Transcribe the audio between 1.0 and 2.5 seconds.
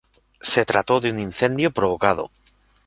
un incendio provocado.